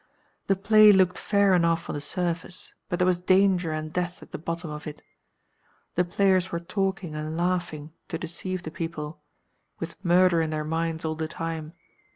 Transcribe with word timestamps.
The 0.47 0.55
play 0.55 0.91
looked 0.91 1.19
fair 1.19 1.53
enough 1.53 1.87
on 1.87 1.93
the 1.93 2.01
surface; 2.01 2.73
but 2.89 2.97
there 2.97 3.05
was 3.05 3.19
danger 3.19 3.71
and 3.71 3.93
death 3.93 4.23
at 4.23 4.31
the 4.31 4.39
bottom 4.39 4.71
of 4.71 4.87
it. 4.87 5.03
The 5.93 6.03
players 6.03 6.51
were 6.51 6.59
talking 6.59 7.15
and 7.15 7.37
laughing 7.37 7.93
to 8.07 8.17
deceive 8.17 8.63
the 8.63 8.71
people 8.71 9.21
with 9.79 10.03
murder 10.03 10.41
in 10.41 10.49
their 10.49 10.65
minds 10.65 11.05
all 11.05 11.13
the 11.13 11.27
time. 11.27 11.73